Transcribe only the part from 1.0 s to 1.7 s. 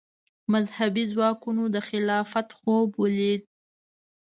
ځواکونو